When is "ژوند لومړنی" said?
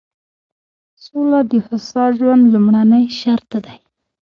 2.17-3.03